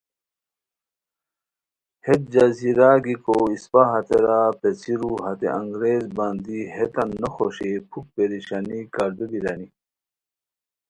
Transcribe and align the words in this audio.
ہیت 2.05 2.21
جزیرا 2.33 2.91
گیکو 3.03 3.37
اِسپہ 3.53 3.81
ہتیرا 3.91 4.41
پیڅھیرو 4.59 5.11
ہتے 5.25 5.47
انگریز 5.59 6.03
بندی 6.17 6.59
ہیتان 6.75 7.09
نو 7.21 7.29
خوشئے 7.35 7.71
پُھوک 7.89 8.05
پریشانی 8.15 8.79
کاردو 8.93 9.25
بیرانی 9.31 9.67